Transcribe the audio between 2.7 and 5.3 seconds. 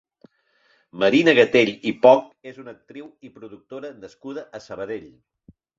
actriu i productora nascuda a Sabadell.